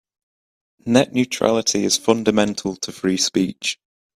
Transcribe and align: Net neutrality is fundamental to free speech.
Net 0.83 1.13
neutrality 1.13 1.85
is 1.85 1.99
fundamental 1.99 2.75
to 2.75 2.91
free 2.91 3.17
speech. 3.17 3.77